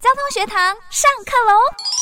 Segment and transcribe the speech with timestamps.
[0.00, 1.97] 交通学堂上课喽！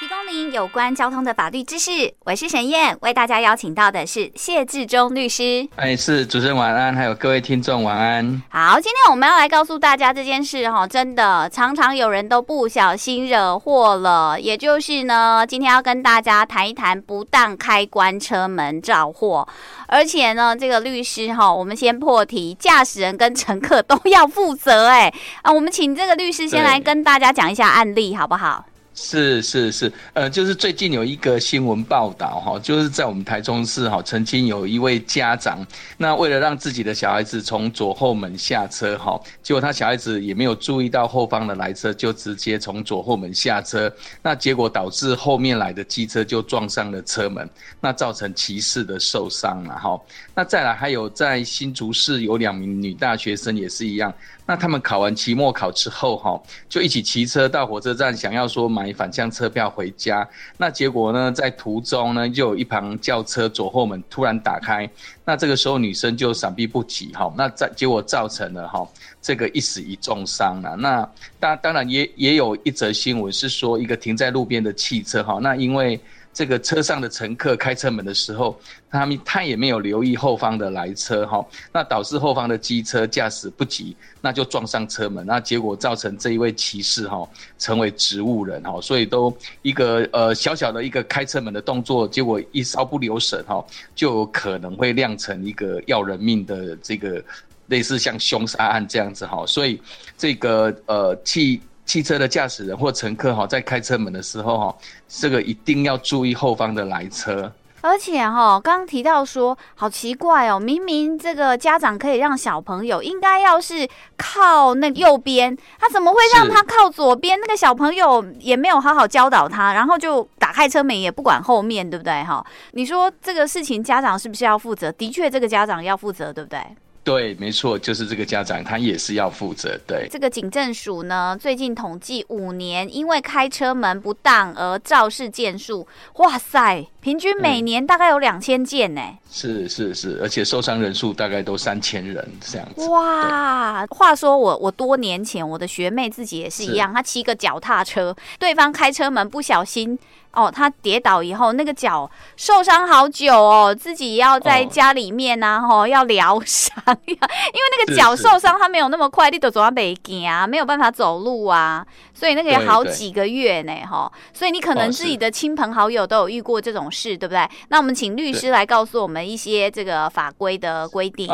[0.00, 1.90] 提供您有关交通的法律知识，
[2.24, 5.68] 我是沈燕，为大家邀请到的是谢志忠律师。
[5.76, 8.42] 哎，是主持人晚安，还有各位听众晚安。
[8.48, 14.40] 好，今天我们要来告诉大家这件事哈，真的常常有人都不小心惹祸了。
[14.40, 19.46] 也就是呢，今天要跟大家谈一谈不当开关车门肇祸，
[19.86, 24.86] 而且呢，这个律师哈，我们先破题，驾驶人跟乘客都要负责。
[24.86, 25.12] 哎，
[25.42, 28.64] 啊，我们请这个律师先来跟大家讲一下案例，好不好？
[29.02, 43.90] 是是是，呃，就是最近有一个新闻报道哈，就是在我们台中市哈，曾经有一位家长，那为了让自己的小孩子从左后门下车哈，结果他小孩子也没有注意到后方的来车，就直接从左后门下车，
[44.20, 47.48] 那结果导致后面来的机车就撞上了车门，
[47.80, 49.98] 那造成骑士的受伤了哈。
[50.34, 54.12] 那再来还有在新竹市有两名女大学生也是一样。
[54.50, 60.28] 那他们考完期末考之后，哈，就一起骑车到火车站，想要说买返乡车票回家。
[60.56, 64.90] 那结果呢，在途中呢，就有一旁轿车左后门突然打开，
[65.24, 68.84] 那这个时候女生就闪避不及，哈，那在结果造成了哈
[69.22, 70.74] 这个一死一重伤了。
[70.74, 76.00] 那当当然也也有一则新闻是说，一个停在路边的汽车，哈，那因为。
[76.32, 87.28] 这个车上的乘客开车门的时候，他们他也没有留意后方的来车哈，那导致后方的机车驾驶不及，那就撞上车门，那结果造成这一位骑士哈
[87.58, 97.22] 成为植物人哈，所以都一个呃小小的一个开车门的动作，结果一稍不留神哈，就可能会酿成一个要人命的这个
[97.66, 99.80] 类似像凶杀案这样子哈，所以
[100.16, 101.60] 这个呃汽。
[101.84, 104.76] 汽车的驾驶人或乘客哈，在开车门的时候哈，
[105.08, 107.52] 这个一定要注意后方的来车。
[107.82, 117.40] 而且哈，刚刚提到说，好奇怪哦，明明这个家长可以让小朋友应该要是靠那右边，他怎么会让他靠左边？
[117.40, 122.44] 那个小朋友也没有好好教导他，然后就打开车门也不管后面，对不对哈？
[122.72, 124.92] 你说这个事情家长是不是要负责？
[124.92, 126.60] 的确，这个家长要负责，对不对？
[127.02, 129.78] 对，没错，就是这个家长，他也是要负责。
[129.86, 139.00] 对，这个警政署呢，最近统计五年，因为开车门不当而肇事件数，哇塞，平均每年大概有两千件呢。
[139.30, 142.86] 是是是，而且受伤人数大概都三千人这样子。
[142.88, 149.98] 哇，话说我我多年前我的学妹自己也是一样，她骑个脚踏车，对方开车门不小心。
[150.32, 167.48] 哦，他跌倒以后，那个脚受伤好久哦，自己要在家里面呐、啊，吼、哦，要疗伤呀， 因为那个脚受伤，他没有那么快，你都走到北京啊，没有办法走路啊，所以那个也好几个月呢，哈，所以你可能自己的亲朋好友都有遇过这种事，对不对？
[167.68, 171.28] 那我们请律师来告诉我们一些这个法规的规定。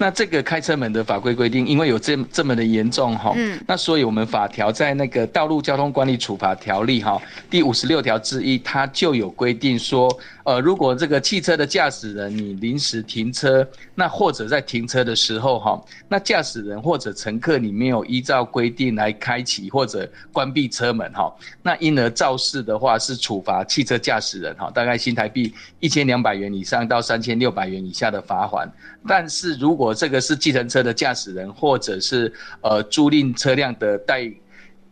[0.00, 10.10] 那这个开车门的法规规定，因为有这这么的严重哈，嗯，那所以我们法条在那个《道路交通管理处罚条例》哈第五十六条之一，它就有规定说，
[10.44, 15.78] 呃，如果这个汽车的驾驶人你临时停车，那或者在停车的时候哈，
[16.08, 21.30] 那驾驶人或者乘客你没有依照规定来开启或者关闭车门哈，
[21.62, 28.66] 那因而肇事的话是处罚汽车驾驶人哈，大概新台币一千两百元以上到三千六百元以下的罚锾，
[29.06, 34.30] 但是如果这个是计程车的驾驶人，或者是呃租赁车辆的代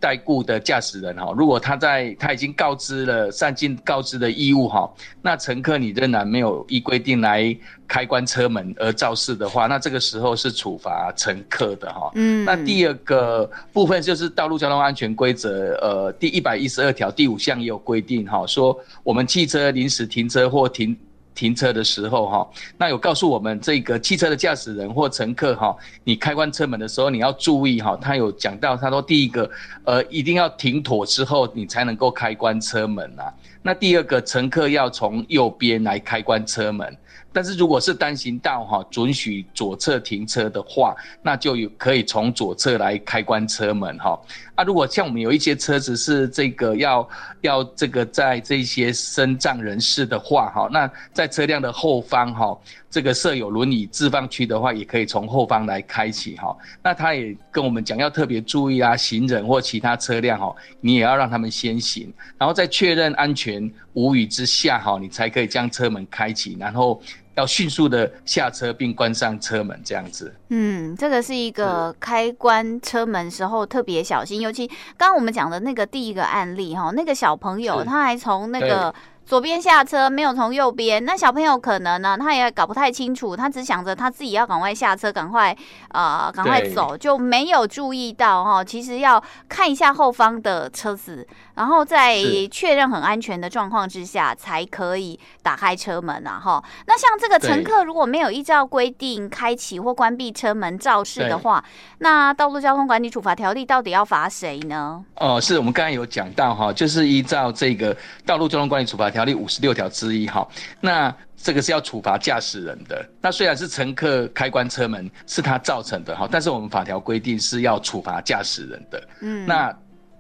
[0.01, 4.89] 代雇的驾驶人哈，如果他在他已经告知了善尽告知的义务哈，
[5.21, 7.57] 那乘客你仍然没有依规定来
[7.89, 12.13] 开关车门而肇事的话，那这个时候是处罚乘客的哈。
[12.15, 20.97] 嗯，那第二个部分就是道路交通安全规则，呃，第一百一十二条第五项也有规定哈，说我们汽车临时停车或停。
[21.39, 29.49] 停车的时候，哈，那有告诉我们这个汽车的驾驶人或乘客，哈，你开关车门的时候，你要注意，哈，他有讲到，他说第一个，
[29.85, 33.33] 呃，一定要停妥之后，你才能够开关车门啊。
[33.63, 36.97] 那第二个，乘客要从右边来开关车门。
[37.31, 44.19] 但是如果是单行道哈，准许左侧停车的话，那就有可以从左侧来开关车门哈。
[44.59, 47.09] 啊，如果像我们有一些车子是这个要
[47.43, 52.59] 要这个在这些身障人士的话哈，那在车辆的后方哈，
[52.91, 56.57] 这个设有轮椅置放区的话，也可以从后方来开启哈。
[56.83, 67.01] 那他也跟我们讲要特别注意啊，行人或其他车辆哈，你也要让他们先行，然后在确认安全无虞之下哈，你才可以将车门开启，然后。
[67.39, 70.35] 要迅速的下车并关上车门，这样子。
[70.49, 78.93] 嗯，这个是一个开关车门时候特别小心，尤其刚刚我们讲的那个第一个案例哈，那个小朋友他还从那个
[79.25, 81.05] 左边下车，没有从右边。
[81.05, 85.57] 那小朋友可能呢，他也搞不太清楚，他只想着他自己要赶快下车，赶快
[85.91, 88.65] 呃赶快走，就没有注意到哈、哦。
[88.65, 91.27] 其实要看一下后方的车子，
[91.59, 92.23] 然后在
[92.53, 96.63] 确认很安全的状况之下，才可以打开车门啊哈。
[96.87, 101.65] 那像这个乘客如果没有依照规定开启或关闭车门肇事的话，
[101.99, 105.05] 那道路交通管理处罚条例到底要罚谁呢？
[105.17, 110.47] 哦，是我们刚才有讲到哈，就是依照这个道路交通管理处罚条例五十六条之一哈，
[110.81, 113.05] 那这个是要处罚驾驶人的。
[113.21, 119.09] 那虽然是乘客开关车门是他造成的哈，但是我们法条规定是要处罚驾驶人的。
[119.23, 119.77] 嗯，那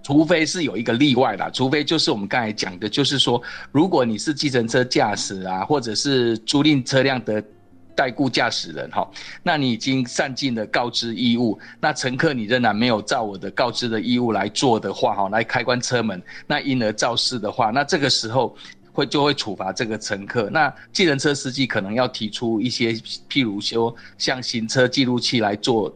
[0.08, 7.44] 除非是有一个例外啦，除非就是我们刚才讲的，就是说如果你是计程车驾驶啊，或者是租赁车辆的。
[7.94, 9.10] 代雇驾驶人哈，
[9.42, 18.56] 那你已经善尽了告知义务，那乘客你仍然没有照我的告知的义务来做的话哈，来开关车门，那因而肇事的话，那这个时候
[18.92, 20.48] 会就会处罚这个乘客。
[20.48, 22.92] 那计程车司机可能要提出一些，
[23.28, 25.92] 譬如说像行车记录器来做。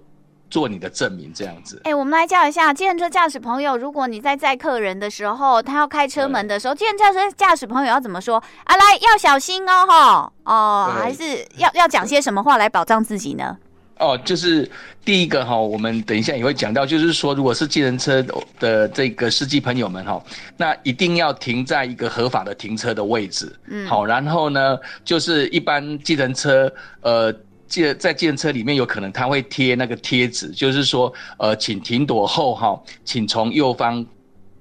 [0.53, 1.81] 做你的证明这样子。
[1.85, 8.37] 哎、欸，我们来教一下，计程车驾驶朋友，如果你在载客人的时候，他要开车门的时候，计程车驾驶朋友要怎么说？
[8.65, 13.57] 啊，来要小心哦，哈，哦，还是要要讲些什么话来保障自己呢？
[13.99, 14.71] 哦，就是
[15.07, 18.23] 第一个哈，我们等一下也会讲到，就是说，如果是计程车
[18.61, 20.23] 的这个司机朋友们哈，
[20.59, 23.51] 那一定要停在一个合法的停车的位置。
[23.69, 26.71] 嗯，好，然后呢，就是一般计程车，
[27.01, 27.35] 呃。
[27.95, 34.05] 在计程车里面，有可能他会贴那个贴纸，就是说，呃，请停躲后哈，请从右方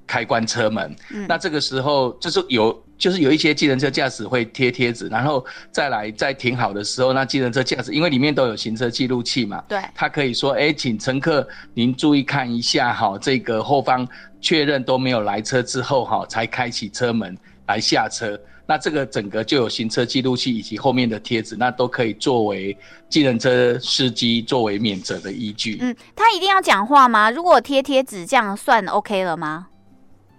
[0.08, 0.96] 开关车门。
[1.12, 14.08] 嗯、那这个时候就是有，就是有一些计程车驾驶会贴贴纸，然后再来在停好的时候，那计程车驾驶因为里面都有行车记录器嘛，对，他可以说，哎、欸，请乘客您注意看一下哈，这个后方
[14.40, 17.38] 确认都没有来车之后哈，才开启车门
[17.68, 18.40] 来下车。
[18.72, 22.78] 那这个整个就有行车记录器以及后面的贴纸，那都可以作为
[23.10, 25.78] 计程车司机作为免责的依据。
[25.82, 27.30] 嗯，他一定要讲话吗？
[27.30, 29.68] 如果贴贴纸这样算 OK 了吗？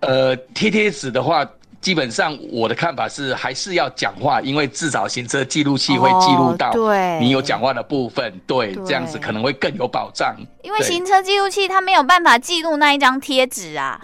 [0.01, 1.47] 呃，贴贴纸的话。
[1.83, 6.73] 基本上我的看法是还是要讲话，因为至少行车记录器会记录到
[7.21, 10.35] 你有讲话的部分，哦、对，对，这样子可能会更有保障。
[10.63, 14.01] 因为行车记录器它没有办法记录那一张贴纸啊。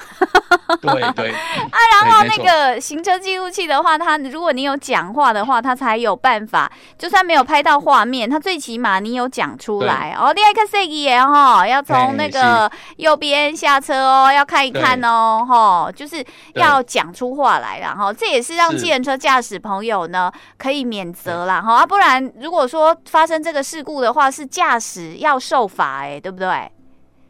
[0.83, 1.31] 对 对。
[1.71, 10.35] 啊，然后那个行车记录器的话，它如果你有讲话的话，它才有办法，就算没有拍到画面，它最起码你有讲出来哦。
[10.35, 17.68] 第二个司机也哈，要从那个右边下车哦，要看一看哦，哈，就是要讲出话来。
[17.77, 26.71] 然后这也是让计程车驾驶朋友呢可以免责啦哈，啊，不然如果说发生这个事故的话，是驾驶要受罚哎，对不对？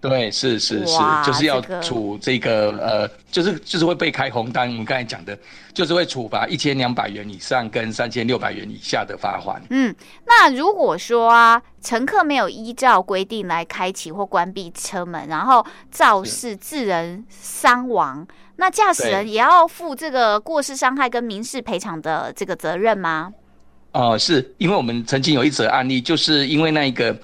[0.00, 4.68] 对，是是是，就是要处这个呃，就是就是会被开红单。
[4.68, 5.36] 我们刚才讲的，
[5.74, 9.60] 就是会处罚一千两百元以上跟三千六百元以下的罚款。
[9.70, 18.26] 嗯，那如果说啊，乘客没有依照规定来开启或关闭车门，然后肇事致人伤亡。
[18.60, 23.32] 那驾驶人也要负这个过失伤害跟民事赔偿的这个责任吗？
[23.92, 27.16] 哦、呃，是因为我们曾经有一则案例，就是因为那一个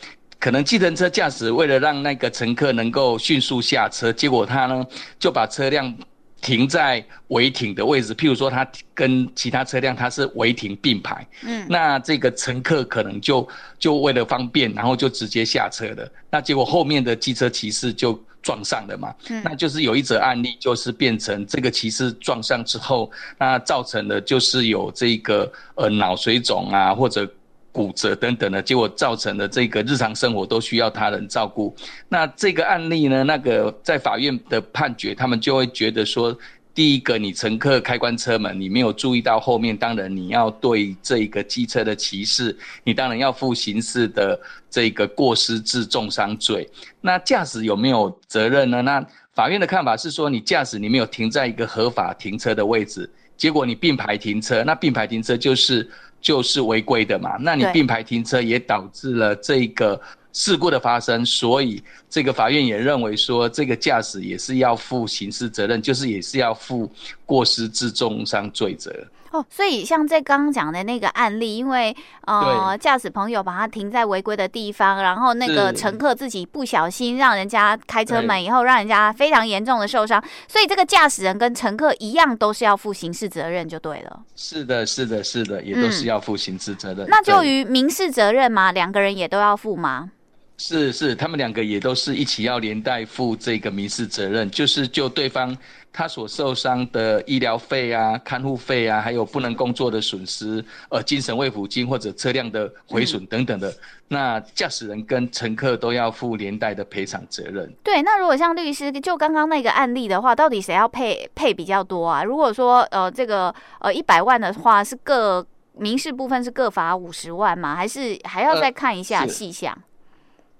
[0.44, 4.87] 可能计程车驾驶为了让那个乘客能够迅速下车，结果他呢
[5.19, 5.96] 就把车辆。
[6.43, 13.49] 停在违停的位置，譬如说他跟其他车辆他是违停并排，嗯，那这个乘客可能就
[13.79, 27.27] 就为了方便，然后就直接下车了，那结果后面的机车骑士就撞上了嘛，嗯，那就是有一则案例，就是变成这个骑士撞上之后，那造成的就是有这个呃脑水肿啊或者。
[27.74, 31.74] 骨折等等的结果，造成的这个日常生活都需要他人照顾。
[32.08, 36.38] 那这个案例呢，那个在法院的判决，他们就会觉得说，
[36.72, 44.38] 第一个，你乘客开关车门，你没有注意到后面，当然你要对这个机车的骑士，你当然要负刑事的
[44.70, 46.70] 这个过失致重伤罪。
[47.00, 48.82] 那驾驶有没有责任呢？
[48.82, 49.04] 那
[49.34, 55.90] 法院的看法是说，你驾驶你没有停在一个合法停车的位置，结果你并排停车，那并排停车就是。
[56.24, 60.00] 就是违规的嘛，那你并排停车也导致了这个
[60.32, 66.90] 事故的发生，所以这个法院也认为说，这个驾驶也是要负刑事责任，就是也是要负
[67.26, 68.90] 过失致重伤罪责。
[69.31, 84.20] 哦，所以像在刚刚讲的那个案例，因为呃驾驶朋友把他停在违规的地方，然后那个乘客自己不小心让人家开车门以后，让人家非常严重的受伤，所以这个驾驶人跟乘客一样都是要负刑事责任就对了。
[84.36, 87.04] 是的，是的，是的，也都是要负刑事责任。
[87.04, 88.70] 嗯，那就于民事责任吗？
[88.70, 90.12] 两个人也都要负吗？
[90.56, 95.56] 是是，他们两个也都是一起要连带负这个民事责任，就是就对方
[95.93, 103.77] 他所受伤的医疗费啊、看护费啊，还有不能工作的损失，呃，精神慰抚金或者车辆的毁损等等的，嗯、
[104.08, 107.70] 那驾驶人跟乘客都要负连带的赔偿责任。
[107.82, 112.23] 对，那如果像律师就刚刚那个案例的话，到底谁要配配比较多啊？
[112.23, 115.44] 如果说呃这个呃一百万的话，是各
[115.77, 117.75] 民事部分是各罚五十万吗？
[117.75, 119.73] 还是还要再看一下细项？
[119.75, 119.82] 呃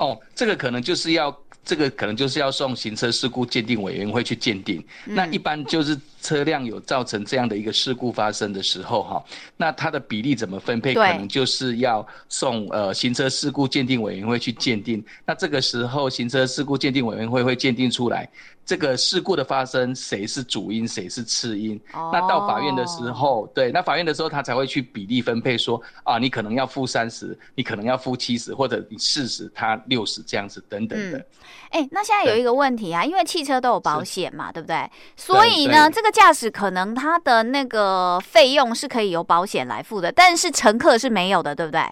[0.04, 1.34] 哦，这个可能就是要，
[1.64, 4.84] 这个可能就是要送行车事故鉴定委员会去鉴定。
[5.06, 9.25] 嗯、那一般就是车辆有造成这样的一个事故发生的时候，哈，
[9.59, 15.04] 那它的比例怎么分配，可能就是要送呃行车事故鉴定委员会去鉴定。
[15.26, 18.26] 那这个时候，行车事故鉴定委员会会鉴定出来。
[18.66, 22.11] 这个事故的发生，谁是主因，谁是次因？Oh.
[22.11, 31.19] 那到法院的时候，对，那法院的时候，他才会去比例分配说，说啊，你可能要负三十，你可能要负七十，或者你四十，他六十这样子等等的。
[31.69, 34.90] 哎、嗯欸，那现在有一个问题啊，因为汽车都有保险嘛，对不对？
[35.14, 41.83] 所以呢，这个驾驶可能他的那个费用是可以由保险来付的，但是乘客是没有的，对不对？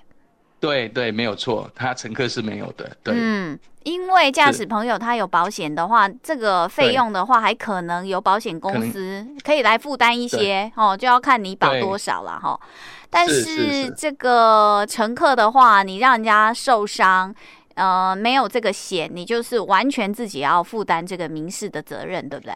[0.60, 2.88] 对对，没有错，他乘客是没有的。
[3.02, 12.56] 对，嗯，因为驾驶朋友他有保险的话，这个费用的话，还可能由保险公司可以来负担一些哦，就要看你保多少了哈。
[13.10, 17.34] 但是这个乘客的话，你让人家受伤，
[17.74, 22.54] 呃，没有这个险，你就是完全自己要负担这个民事的责任，对不对？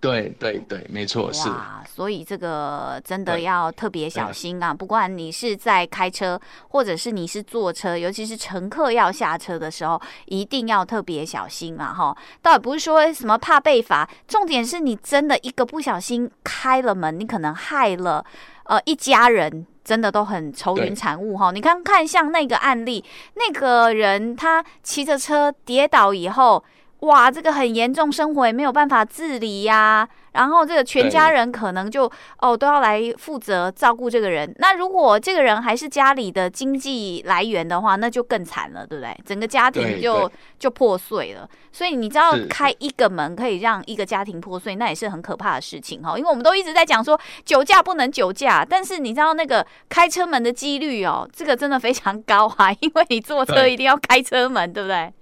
[0.00, 1.48] 对对对，没错，是。
[1.48, 4.72] 哇，所以这个真的要特别小心啊！
[4.72, 11.92] 不管你是在开车，或者是你是坐车，尤其是乘客要下车的时候，一定要特别小心啊！
[11.92, 18.24] 哈，倒也不是说什么怕被罚，重点是你真的一个不小心开了门，你可能害了
[18.64, 21.50] 呃一家人，真的都很愁云惨雾哈！
[21.50, 26.64] 你看看像那个案例，那个人他骑着车跌倒以后。
[27.00, 30.08] 哇，这个很严重，生活也没有办法自理呀、啊。
[30.32, 34.52] 然后这个全家人可能就哦都要来负责照顾这个人。
[34.58, 39.16] 那如果这个人还是家里的经济来源的话，那就更惨了，对不对？
[39.24, 41.48] 整个家庭就就破碎了。
[41.72, 46.16] 所以你知道，开一个门可以让一个家庭破碎，那也是很可怕的事情哈。
[46.16, 55.12] 因为我们都一直在讲说酒驾不能酒驾，但是你知道那个开车门的几率哦，这个真的非常高啊，因为你坐车一定要开车门，对，对不对？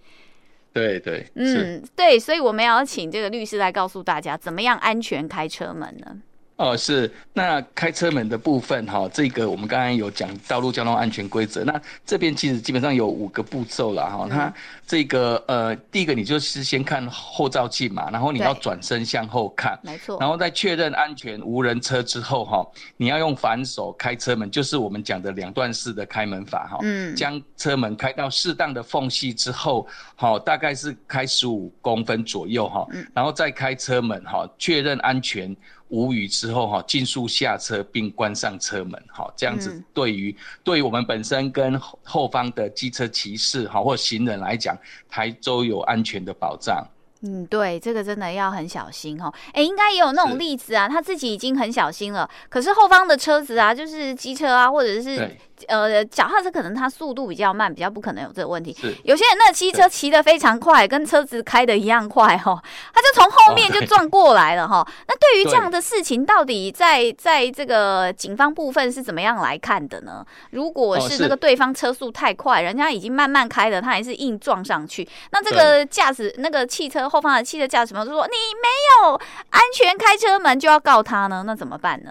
[0.76, 6.16] 对对，嗯，对，所以我们要请这个律师来告诉大家，怎么样安全开车门呢？
[6.56, 7.10] 哦，是。
[7.34, 14.26] 那开车门的部分哈，这个我们刚刚有讲道路交通安全规则，那这边其实基本上有五个步骤了哈。
[14.30, 14.50] 它
[14.86, 35.54] 这个呃，第一个你就是先看后照镜嘛，然后你要转身向后看，没错，然后在确认安全无人车之后哈，你要用反手开车门，就是我们讲的两段式的开门法哈，嗯，将车门开到适当的缝隙之后，好，大概是开十五公分左右哈，然后再开车门哈，确认安全。
[35.88, 44.76] 无语之后哈，尽速下车并关上车门，哈，这样子对于对于我们本身跟后方的机车骑士哈或行人来讲，
[45.08, 46.86] 台州有安全的保障。
[47.22, 49.32] 嗯，对，这个真的要很小心哈。
[49.52, 55.36] 哎，应该也有那种例子啊，他自己已经很小心了，可是后方的车子啊，就是机车啊，或者是。
[55.68, 58.74] 呃，脚踏车可能它速度比较慢，比较不可能有这个问题。
[58.80, 64.86] 是有些人那汽车骑得非常快，跟车子开的一样快哈，他就从后面就撞过来了哈。
[65.08, 70.24] 那对于这样的事情，到底在在这个警方部分是怎么样来看的呢？
[70.50, 79.14] 如果是那个对方车速太快，人家已经慢慢开了，他还是硬撞上去，那这个驾驶那个汽车后方的汽车驾驶朋友就说，你没有
[79.50, 81.44] 安全开车门，就要告他呢？
[81.46, 82.10] 那怎么办呢？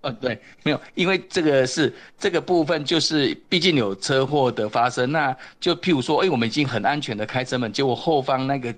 [0.00, 8.72] 呃，对，没有，因为这个是这个部分，就是毕竟有车祸的发生，那就譬如说，哎，我们已经很安全的开车门，结果后方那个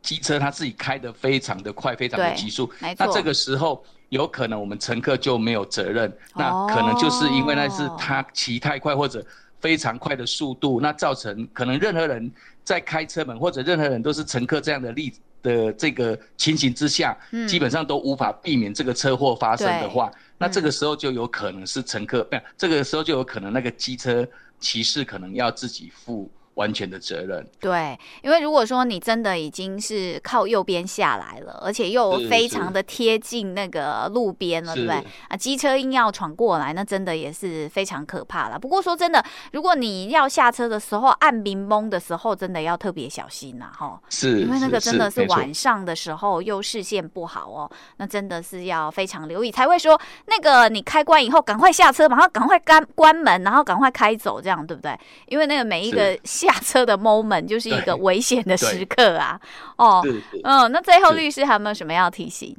[0.00, 9.24] 机车他自己开得非常的快，非常的急速，那这个时候有可能我们乘客就没有责任，那可能就是因为那是他骑太快或者
[9.60, 20.10] 非常快的速度，那造成可能任何人在开车门或者任何人都是乘客这样的例子的这个情形之下，嗯，基本上都无法避免这个车祸发生的话。
[20.36, 24.26] 那这个时候就有可能是乘客，不，这个时候就有可能那个机车
[24.58, 27.46] 骑士可能要自己负完全的责任。
[27.60, 35.04] 对，因为如果说你真的已经是靠右边下来了，而且又非常的贴近那个路边了，对不对？
[35.28, 38.58] 啊，机车硬要闯过来，那真的也是非常可怕了。
[38.58, 44.00] 不过说真的，如果你要下车的时候按冰蒙的时候，真的要特别小心呐，哈。
[44.08, 54.96] 是，因为那个真的是晚上的时候又视线不好哦，那真的是要非常留意，才会说那个你开关以后赶快下车，马上赶快关关门，然后赶快开走，这样对不对？
[55.26, 56.16] 因为那个每一个。
[56.44, 59.40] 下车的 moment 就是一个危险的时刻啊。
[59.76, 60.04] 哦，
[60.44, 62.56] 嗯，那最后律师还有没有什么要提醒？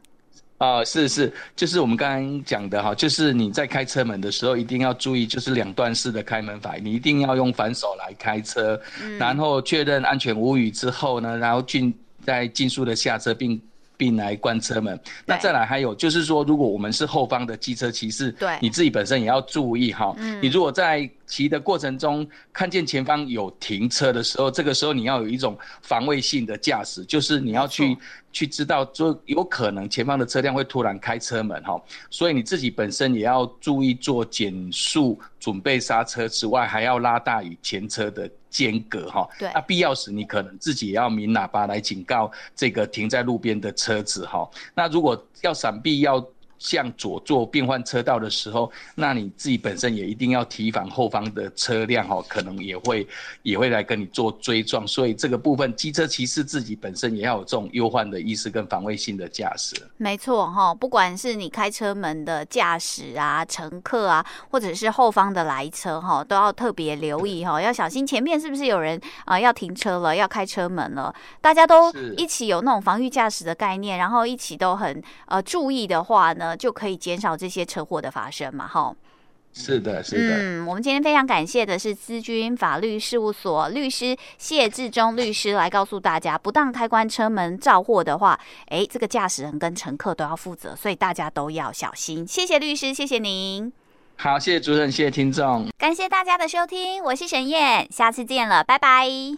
[0.58, 13.62] 啊、呃，是是，就是我们刚刚讲的哈，就是你在开车门的时候一定要注意，就是两段式的开门法，你一定要用反手来开车，嗯、然后确认安全无虞之后呢，然后进再尽速的下车并。
[13.98, 15.00] 并来关车门。
[15.26, 20.14] 那再来还有就是说，如果我们是后方的机车骑士，对，你自己本身也要注意哈。
[20.18, 27.98] 嗯，你如果在骑的过程中看见前方有停车的时候，这个时候你要有一种防卫性的驾驶，就是你要去
[28.32, 39.28] 去知道，就有可能前方的车辆会突然开车门哈，所以你自己本身也要注意做减速、准备刹车之外，还要拉大与前车的间隔哈。
[39.40, 44.50] 对，那必要时你可能自己也要鸣喇叭来警告这个停在路边的车子哈。
[44.74, 46.26] 那如果要闪避要。
[46.58, 53.08] 向左做变换车道的时候，那你自己本身也一定要提防后方的车辆哦，可能也会
[53.44, 59.76] 也会来跟你做追撞，所以这个部分机车骑士自己本身也要有这种忧患的意识跟防卫性的驾驶。
[59.98, 76.45] 没错哈，不管是你开车门的驾驶啊、乘客啊，或者是后方的来车哈，都要特别留意哈，要小心前面是不是有人啊要停车了，要开车门了，大家都一起有那种防御驾驶的概念，然后一起都很呃注意的话呢。
[76.54, 78.94] 就可以减少这些车祸的发生嘛，哈。
[79.58, 80.36] 是的，是的。
[80.36, 88.38] 嗯，我们今天非常感谢的是资军法律事务所律师谢志忠律师来告诉大家，不当开关车门肇祸的话，
[88.68, 92.28] 哎，这个驾驶人跟乘客都要负责，所以大家都要小心。
[92.28, 93.72] 谢谢律师，谢谢您。
[94.18, 99.38] 好，谢谢主任，谢谢听众，感谢大家的收听，我是沈燕，下次见了，拜拜。